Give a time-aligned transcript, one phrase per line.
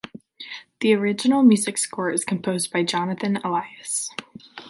[0.79, 4.09] The original music score is composed by Jonathan Elias.